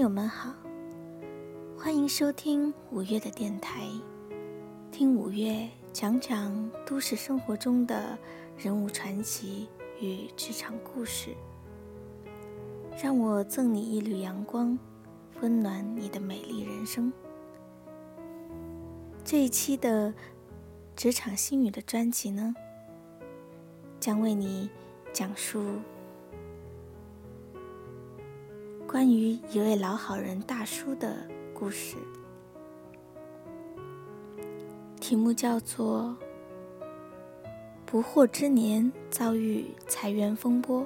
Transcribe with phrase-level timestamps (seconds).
[0.00, 0.54] 朋友们好，
[1.76, 3.82] 欢迎收听五月的电台，
[4.90, 8.18] 听五月讲讲都市生活中的
[8.56, 9.68] 人物传奇
[10.00, 11.36] 与职场故事。
[12.96, 14.78] 让我赠你一缕阳光，
[15.42, 17.12] 温暖你的美丽人生。
[19.22, 20.14] 这一期的
[20.96, 22.54] 职场心语的专辑呢，
[24.00, 24.70] 将为你
[25.12, 25.62] 讲述。
[28.90, 31.16] 关于一位老好人大叔的
[31.54, 31.96] 故事，
[35.00, 36.16] 题目叫做
[37.86, 40.84] “不惑之年遭遇裁员风波，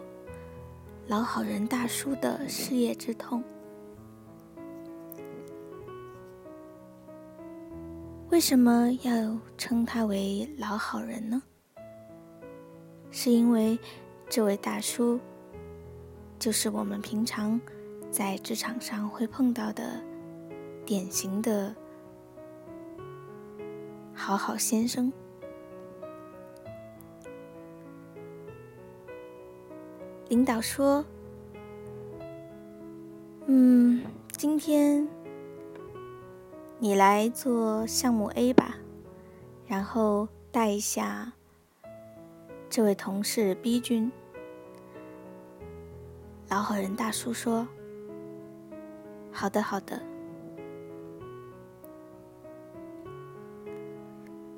[1.07, 3.43] 老好人大叔的失业之痛”。
[8.29, 11.43] 为什么要称他为老好人呢？
[13.11, 13.79] 是因为
[14.29, 15.19] 这位大叔
[16.39, 17.59] 就是我们平常。
[18.15, 20.01] 在职场上会碰到的
[20.87, 21.75] 典型的
[24.15, 25.13] 好好先生。
[30.29, 31.05] 领导说
[33.47, 35.09] ：“嗯，今天
[36.79, 38.77] 你来做项目 A 吧，
[39.67, 41.33] 然后带一下
[42.71, 44.13] 这位同事 B 君。”
[46.49, 47.67] 老好人大叔说。
[49.45, 50.01] 好的，好的。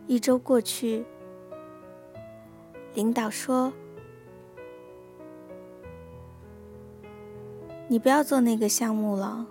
[0.06, 1.04] 一周过去，
[2.94, 3.72] 领导说
[7.90, 9.44] ：“你不要做那个项目了，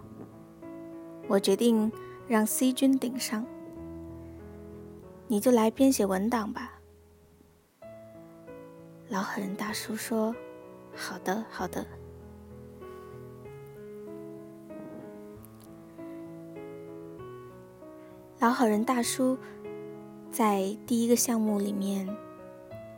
[1.28, 1.92] 我决定
[2.30, 3.46] 让 C 君顶上，
[5.28, 6.80] 你就来编写文档吧。”
[9.12, 10.34] 老狠人大叔说
[10.96, 11.86] ：“好的，好的。”
[18.38, 19.38] 老好人大叔
[20.30, 22.06] 在第一个项目里面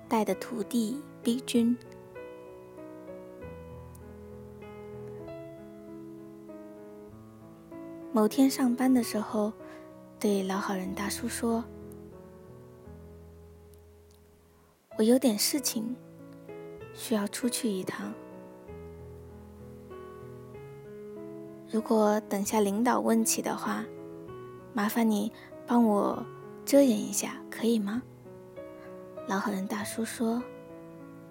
[0.09, 1.77] 带的徒弟 B 君，
[8.11, 9.53] 某天上班的时候，
[10.19, 11.63] 对老好人大叔说
[14.97, 15.95] ：“我有点事情
[16.95, 18.11] 需要出去一趟，
[21.69, 23.85] 如果等下领导问起的话。”
[24.77, 25.33] 麻烦你
[25.65, 26.23] 帮我
[26.63, 28.03] 遮掩一下，可以吗？
[29.27, 30.39] 老好人大叔说：“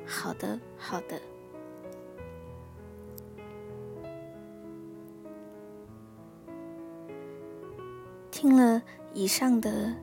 [0.05, 1.23] 好的，好的。”
[8.33, 8.83] 听了
[9.15, 9.95] 以上的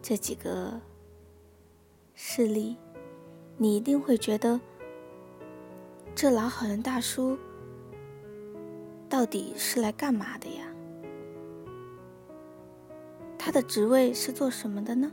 [0.00, 0.80] 这几个
[2.14, 2.78] 事例，
[3.58, 4.58] 你一定会觉得，
[6.14, 7.36] 这老好人大叔
[9.10, 10.64] 到底是来干嘛的呀？
[13.48, 15.10] 他的职位是做什么的呢？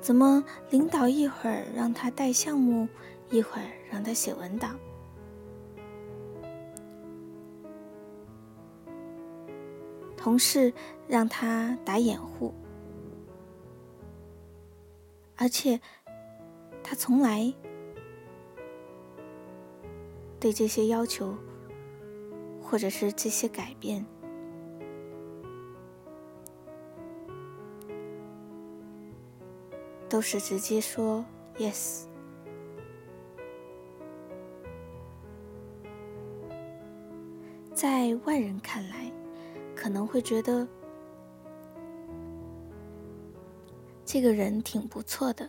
[0.00, 2.86] 怎么领导一会儿让他带项目，
[3.28, 4.78] 一会儿让他写文档？
[10.16, 10.72] 同事
[11.08, 12.54] 让他打掩护，
[15.34, 15.80] 而且
[16.84, 17.52] 他从来
[20.38, 21.36] 对这些要求
[22.62, 24.06] 或者是这些改变。
[30.08, 31.24] 都是直接说
[31.58, 32.04] yes，
[37.74, 39.12] 在外人看来，
[39.76, 40.66] 可能会觉得
[44.04, 45.48] 这个人挺不错的，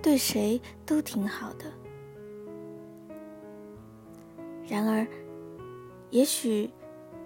[0.00, 1.70] 对谁都挺好的。
[4.66, 5.06] 然而，
[6.10, 6.68] 也许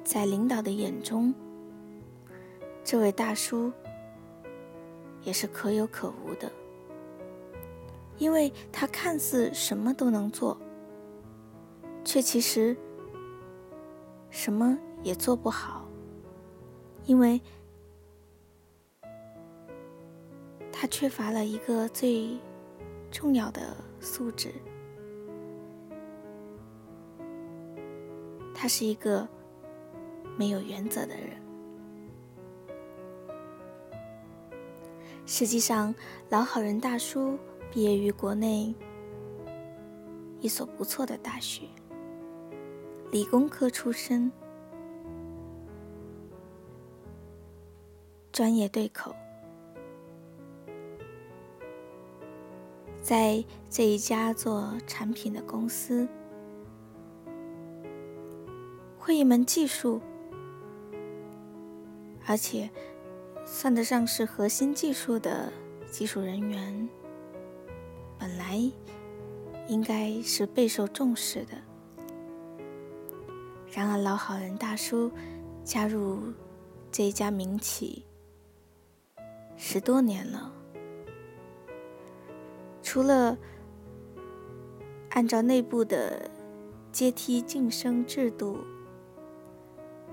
[0.05, 1.33] 在领导的眼中，
[2.91, 3.73] 这位大叔
[5.23, 6.51] 也是可有可无的，
[8.19, 10.61] 因为他看似什么都能做，
[12.05, 12.77] 却其实
[14.29, 15.89] 什么也做不好，
[17.05, 17.41] 因为
[20.73, 22.37] 他缺乏了一个最
[23.09, 24.53] 重要的素质，
[28.53, 29.29] 他是一个
[30.37, 31.40] 没有原则的人。
[35.33, 35.95] 实际上，
[36.29, 37.39] 老好人大叔
[37.71, 38.75] 毕业于国内
[40.41, 41.63] 一所不错的大学，
[43.13, 44.33] 理工科出身，
[48.33, 49.15] 专业对口。
[53.01, 56.09] 在这一家做产品的公司，
[58.99, 60.01] 会一门技术，
[62.27, 62.69] 而且
[63.53, 65.53] 算得上是核心技术的
[65.91, 66.89] 技术人员，
[68.17, 68.57] 本来
[69.67, 71.59] 应该是备受重视的。
[73.73, 75.11] 然而，老好人大叔
[75.65, 76.33] 加入
[76.93, 78.07] 这一家民企
[79.57, 80.53] 十多年了。
[82.85, 83.37] 除了
[85.11, 86.31] 按照内部的
[86.93, 88.59] 阶梯晋升制度，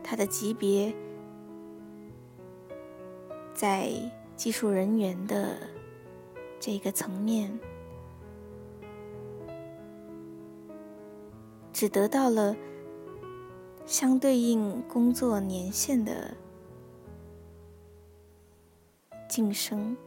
[0.04, 0.94] 他的级别
[3.57, 3.92] 在
[4.36, 5.57] 技术人员的
[6.59, 7.59] 这个层面，
[11.74, 12.56] 只得到了
[13.83, 16.38] 相对应工作年限的
[19.27, 19.98] 晋升。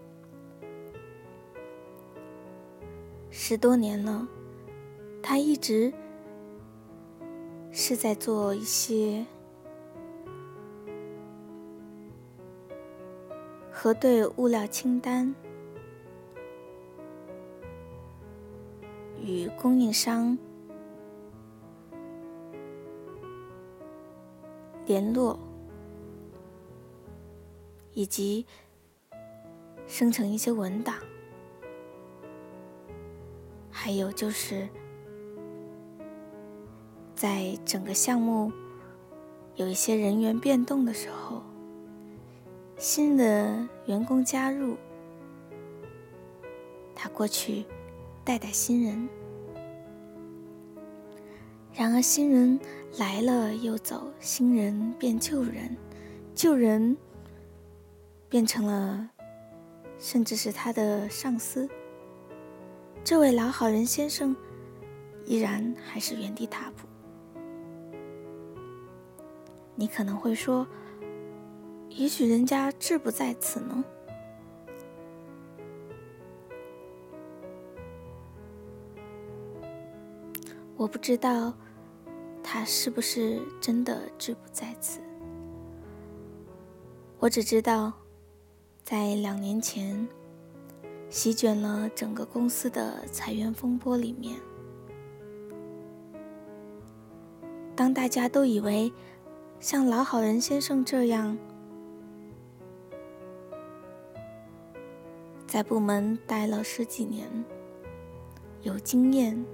[3.31, 4.29] 十多年了，
[5.21, 5.93] 他一直
[7.73, 9.27] 是在做一些
[13.83, 15.35] 核对物料清单、
[19.19, 20.37] 与供应商
[24.85, 25.39] 联络，
[27.95, 28.45] 以及
[29.87, 30.97] 生成一些文档。
[33.71, 34.69] 还有就是，
[37.15, 38.53] 在整个项目
[39.55, 41.41] 有一些人员变动的时候，
[42.81, 44.75] 新的员工加入，
[46.95, 47.63] 他过去
[48.25, 49.07] 带带新人。
[51.75, 52.59] 然而新人
[52.97, 55.77] 来了又走，新人变旧人，
[56.35, 56.97] 旧人
[58.31, 59.11] 变成了，
[59.99, 61.69] 甚至是他的上司。
[63.05, 64.35] 这位老好人先生
[65.27, 66.89] 依然还是原地踏步。
[69.75, 70.67] 你可能会说，
[72.01, 73.85] 也许人家志不在此呢。
[80.79, 81.53] 我不知道
[82.43, 84.99] 他是不是真的志不在此。
[87.19, 87.93] 我只知道，
[88.83, 90.09] 在两年前。
[91.11, 94.39] 席卷了整个公司的裁员风波里面，
[97.75, 98.93] 当大家都以为
[99.59, 101.37] 像老好人先生这样
[105.51, 107.29] 在部门待了十几年、
[108.63, 109.45] 有经验、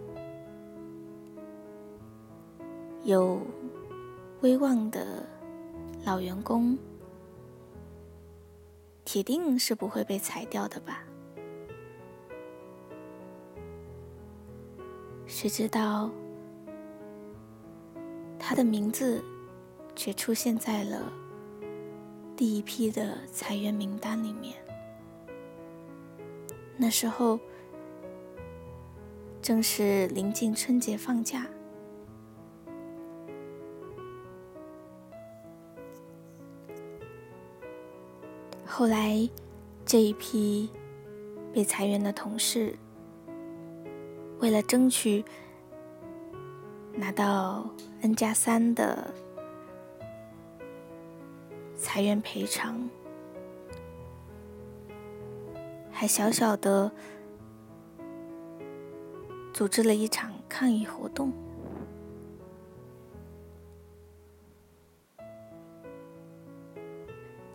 [3.02, 3.40] 有
[4.43, 5.26] 威望的
[6.04, 6.76] 老员工，
[9.06, 11.02] 铁定是不会被裁掉的吧？
[15.26, 16.10] 谁知道，
[18.38, 19.25] 他的名字
[19.94, 21.10] 却出现在了
[22.37, 24.65] 第一批的裁员名单里面。
[26.76, 27.38] 那时候
[29.40, 31.46] 正是临近春节放假，
[38.64, 39.28] 后来
[39.84, 40.71] 这一批
[41.52, 42.76] 被裁员的同事。
[44.38, 45.25] 为了争取
[46.92, 47.71] 拿到
[48.02, 49.14] N 加三的
[51.75, 52.88] 裁员赔偿，
[55.98, 56.92] 还小小的
[59.54, 61.32] 组织了一场抗议活动。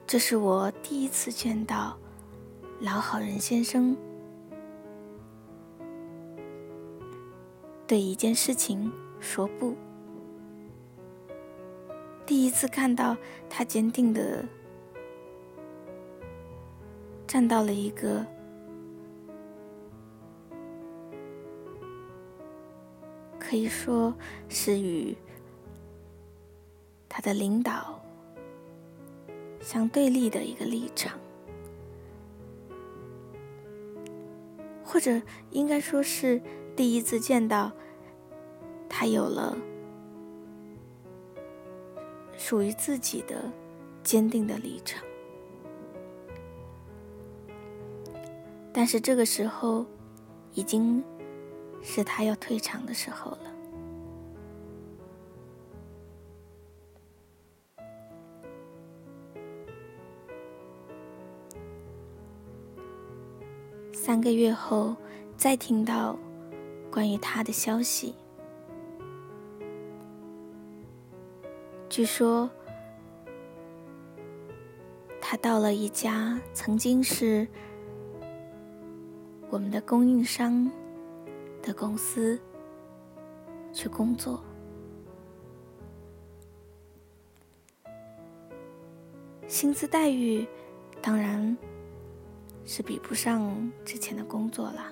[0.08, 1.96] 这是我第一次见到
[2.80, 3.96] 老好人先生。
[7.86, 9.76] 对一件事情说不，
[12.26, 13.16] 第一次看到
[13.48, 14.44] 他坚定的
[17.28, 18.26] 站到了一个
[23.52, 24.14] 可以说
[24.48, 25.14] 是与
[27.10, 28.02] 他的领导
[29.60, 31.20] 相对立的一个立场，
[34.86, 36.42] 或者应该说是
[36.78, 37.70] 第一次见到。
[38.88, 39.58] 他有了
[42.38, 43.52] 属于自己的
[44.02, 45.04] 坚定的立场，
[48.72, 49.86] 但是这个时候
[50.54, 51.04] 已经
[51.82, 53.40] 是他要退场的时候了。
[63.94, 64.96] 三个月后，
[65.38, 66.18] 再听到
[66.92, 68.16] 关于他的消息。
[71.88, 72.50] 据说，
[75.22, 77.48] 他到了一家曾经是
[79.50, 80.70] 我们的供应商
[81.62, 82.40] 的公司
[83.72, 84.44] 去工作，
[89.48, 90.48] 薪资待遇
[91.02, 91.56] 当然
[92.66, 94.92] 是比不上之前的工作了，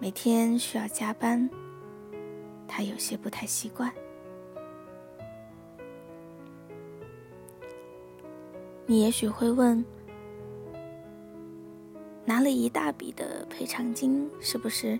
[0.00, 1.48] 每天需要加班，
[2.68, 3.92] 他有些不太习惯。
[8.86, 9.84] 你也许会问：
[12.26, 14.98] 拿了一大笔的赔偿金，是不是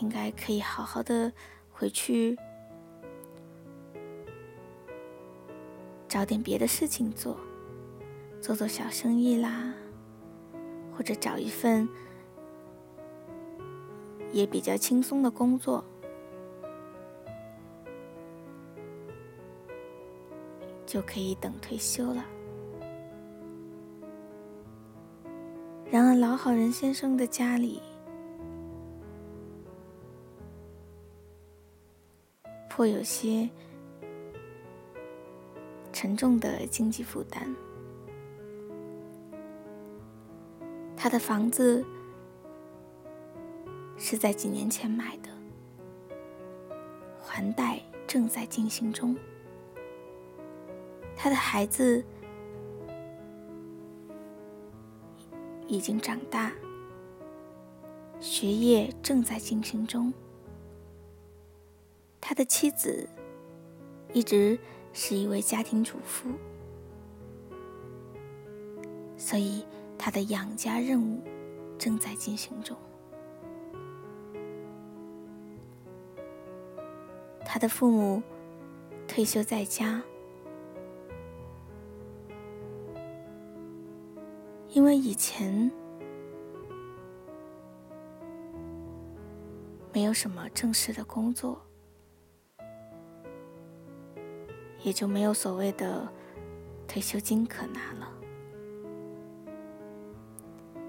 [0.00, 1.32] 应该可以好好的
[1.70, 2.36] 回去
[6.08, 7.36] 找点别的事情做，
[8.40, 9.72] 做做小生意啦，
[10.96, 11.88] 或者找一份
[14.32, 15.84] 也比较轻松的工作？
[20.84, 22.24] 就可以等退休了。
[26.16, 27.82] 老好人先生的家里
[32.70, 33.48] 颇有些
[35.92, 37.54] 沉重的经济负担。
[40.96, 41.84] 他的房子
[43.98, 45.28] 是在几年前买的，
[47.20, 49.14] 还贷正在进行中。
[51.14, 52.02] 他的孩子
[55.68, 56.52] 已经长大，
[58.20, 60.12] 学业正在进行中。
[62.20, 63.08] 他的妻子
[64.12, 64.58] 一直
[64.92, 66.30] 是一位家庭主妇，
[69.16, 69.64] 所以
[69.98, 71.22] 他的养家任务
[71.78, 72.76] 正在进行中。
[77.44, 78.22] 他的父母
[79.08, 80.02] 退休在家。
[84.76, 85.72] 因为以前
[89.90, 91.58] 没有什么正式的工作，
[94.82, 96.06] 也就没有所谓的
[96.86, 98.12] 退休金可拿了，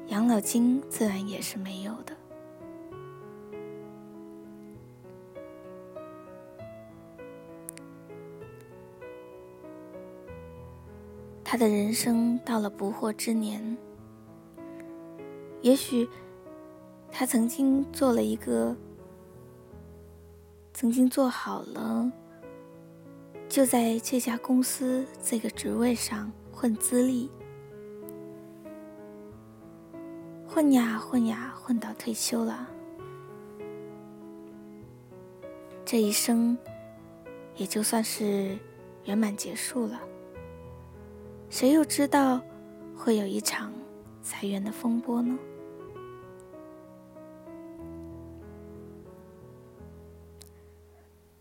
[0.08, 2.14] 养老金自然也是没有的。
[11.50, 13.78] 他的人生到了不惑之年，
[15.62, 16.06] 也许
[17.10, 18.76] 他曾经做了一个，
[20.74, 22.12] 曾经做好了，
[23.48, 27.32] 就在这家公司这个职位上混资历，
[30.46, 32.68] 混呀混呀混到退休了，
[35.86, 36.58] 这一生
[37.56, 38.60] 也就算是
[39.06, 39.98] 圆满结束了。
[41.50, 42.42] 谁又知道
[42.96, 43.74] 会有一场
[44.22, 45.38] 裁员的风波呢？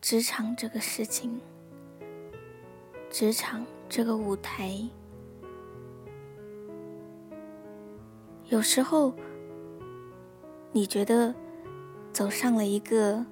[0.00, 1.40] 职场这个事情，
[3.10, 4.80] 职场这个舞台，
[8.44, 9.12] 有时候
[10.70, 11.34] 你觉得
[12.12, 13.26] 走上了一个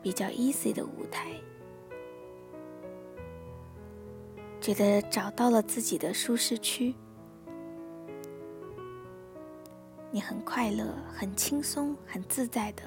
[0.00, 1.32] 比较 easy 的舞台。
[4.62, 6.94] 觉得找到了自己的舒适区，
[10.12, 12.82] 你很快乐、很轻松、很自在的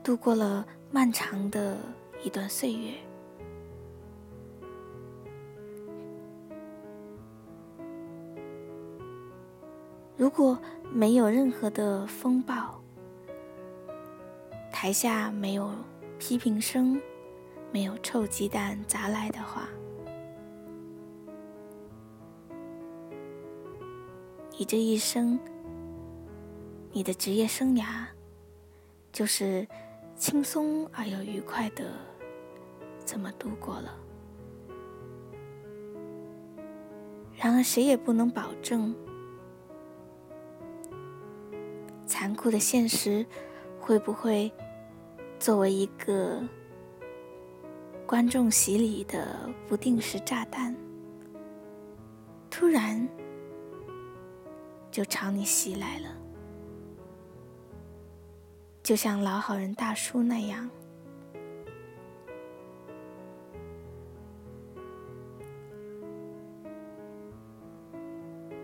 [0.00, 1.76] 度过了漫长的
[2.22, 2.94] 一段岁月。
[10.16, 10.56] 如果
[10.92, 12.80] 没有任何的风暴，
[14.70, 15.74] 台下没有
[16.16, 17.00] 批评声。
[17.70, 19.68] 没有臭鸡蛋砸来的话，
[24.56, 25.38] 你这一生，
[26.90, 28.06] 你的职业生涯，
[29.12, 29.68] 就是
[30.16, 31.92] 轻松而又愉快的
[33.04, 33.94] 这么度过了。
[37.36, 38.94] 然而，谁也不能保证，
[42.06, 43.24] 残酷的现实
[43.78, 44.50] 会不会
[45.38, 46.42] 作为一个。
[48.08, 50.74] 观众席里的不定时炸弹，
[52.48, 53.06] 突然
[54.90, 56.06] 就朝你袭来了，
[58.82, 60.70] 就像老好人大叔那样。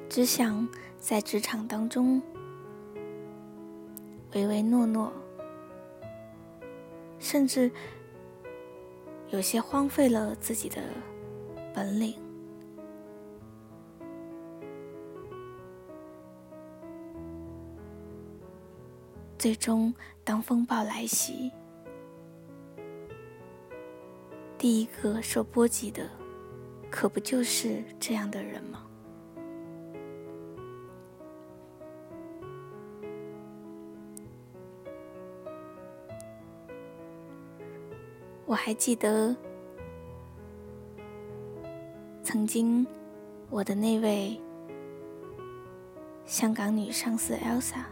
[0.09, 2.23] 只想在职场当中
[4.33, 5.13] 唯唯诺诺，
[7.19, 7.71] 甚至
[9.35, 10.81] 有些荒废了自己的
[11.75, 12.15] 本领。
[19.37, 21.51] 最终，当风暴来袭，
[24.57, 26.09] 第一个受波及的，
[26.89, 28.87] 可不就是这样的人吗？
[38.47, 39.35] 我还记得，
[42.23, 42.87] 曾经
[43.49, 44.39] 我的那位
[46.27, 47.85] 香港女上司 Elsa。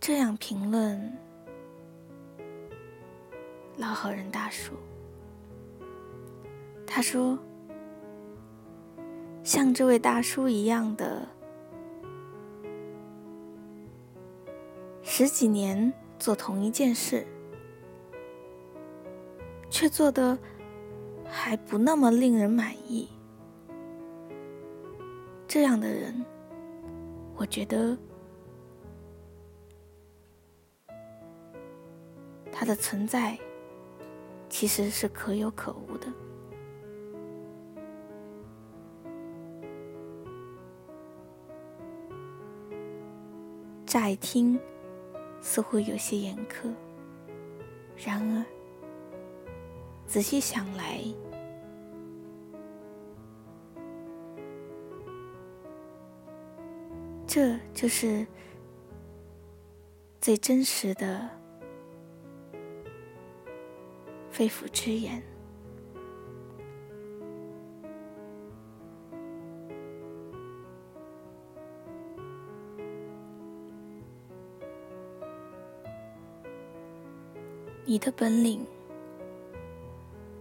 [0.00, 1.12] 这样评论
[3.76, 4.72] 老好人大叔，
[6.86, 7.38] 他说
[9.44, 11.28] ：“像这位大叔一样的，
[15.02, 17.26] 十几年做同一件事，
[19.78, 20.36] 却做的
[21.24, 23.08] 还不那么令人满意，
[25.46, 26.26] 这样的人，
[27.36, 27.96] 我觉得。”
[32.50, 33.38] 他的存在
[34.48, 36.08] 其实是可有可无的。
[43.86, 44.58] 乍一听
[45.40, 46.68] 似乎有些严苛，
[47.96, 48.44] 然而
[50.08, 51.00] 仔细想来，
[57.26, 58.26] 这就是
[60.18, 61.28] 最真实的。
[64.30, 65.20] 肺腑之言，
[77.84, 78.64] 你的本领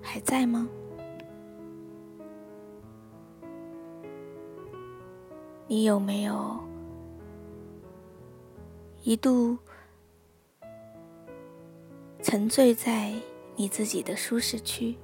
[0.09, 0.67] 还在吗？
[5.67, 6.57] 你有没有
[9.03, 9.57] 一度
[12.23, 13.13] 沉醉在？
[13.59, 14.95] 你自己的舒适区，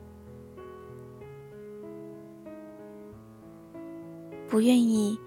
[4.47, 5.19] 不愿意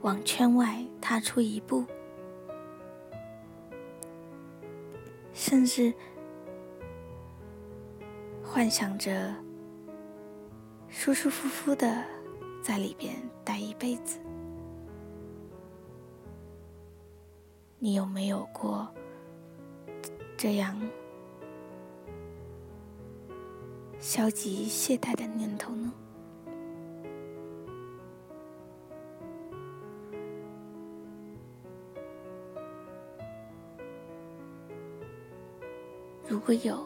[0.00, 1.84] 往圈外踏出一步，
[5.34, 5.92] 甚至
[8.50, 9.32] 幻想着
[10.88, 12.02] 舒舒服服的
[12.62, 14.18] 在里边待一辈子。
[17.78, 18.88] 你有没有过
[20.36, 20.80] 这样？
[24.00, 25.92] 消极懈怠的念头呢？
[36.26, 36.84] 如果有，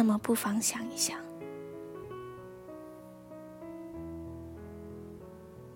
[0.00, 1.18] 那么不妨想一想：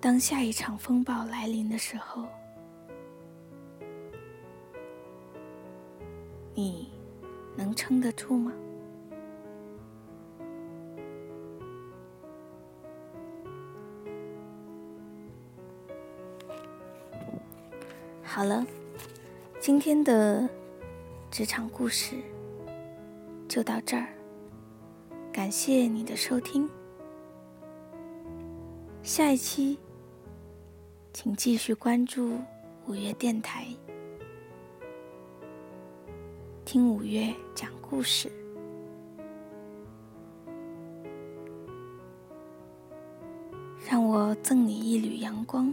[0.01, 2.25] 当下一场风暴来临的时候，
[6.55, 6.91] 你。
[7.55, 8.53] 能撑得住吗？
[18.25, 18.67] 好了，
[19.61, 20.49] 今天的
[21.31, 22.17] 职场故事
[23.55, 24.09] 就到这儿，
[25.33, 26.69] 感谢你的收听。
[29.05, 29.79] 下一期，
[31.13, 32.37] 请继续关注
[32.89, 33.65] 五月电台。
[36.65, 38.29] 听五月讲故事，
[43.89, 45.73] 让我赠你一缕阳光，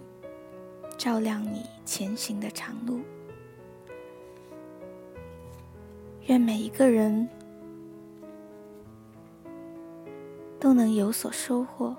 [0.99, 3.01] 照亮你前行的长路。
[6.27, 7.27] 愿每一个人
[10.61, 11.93] 都能有所收获，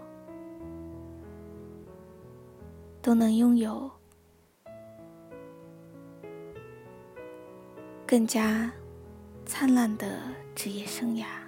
[3.02, 3.90] 都能拥有
[8.06, 8.72] 更加。
[9.44, 10.06] 灿烂的
[10.54, 11.41] 职业生涯。